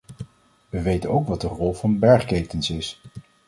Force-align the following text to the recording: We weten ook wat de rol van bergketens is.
We 0.69 0.81
weten 0.81 1.09
ook 1.09 1.27
wat 1.27 1.41
de 1.41 1.47
rol 1.47 1.73
van 1.73 1.99
bergketens 1.99 2.69
is. 2.69 3.01